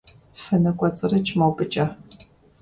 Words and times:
ФыныкӀуэцӀрыкӀ 0.41 1.33
мобыкӀэ. 1.39 1.85